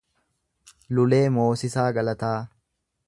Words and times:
Lulee 0.99 1.29
Moosisaa 1.35 1.85
Galataa 1.99 2.35